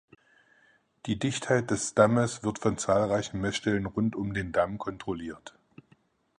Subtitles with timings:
[1.05, 5.53] Die Dichtheit des Dammes wird von zahlreichen Messstellen rund um den Damm kontrolliert.